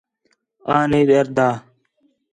آں 0.73 0.83
نہیں 0.89 1.05
ݙردا 1.09 1.47